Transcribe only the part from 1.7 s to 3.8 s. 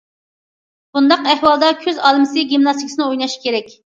كۆز ئالمىسى گىمناستىكىسىنى ئويناش كېرەك.